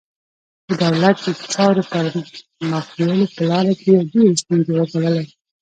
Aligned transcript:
د 0.67 0.69
دولت 0.83 1.15
د 1.25 1.27
چارو 1.53 1.83
پر 1.91 2.05
مخ 2.71 2.85
بیولو 2.95 3.25
په 3.35 3.43
لاره 3.49 3.73
کې 3.79 3.89
یې 3.95 4.01
ډېرې 4.11 4.39
ستونزې 4.41 4.71
وګاللې. 4.75 5.25